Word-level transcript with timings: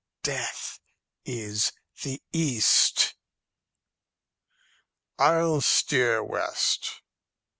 "Death 0.23 0.79
is 1.25 1.71
the 2.01 2.23
east." 2.33 3.13
"I'll 5.19 5.61
steer 5.61 6.23
west." 6.23 7.01